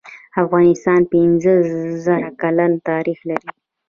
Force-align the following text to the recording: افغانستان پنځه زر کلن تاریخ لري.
افغانستان 0.43 1.01
پنځه 1.11 1.53
زر 2.05 2.21
کلن 2.41 2.71
تاریخ 2.89 3.19
لري. 3.29 3.49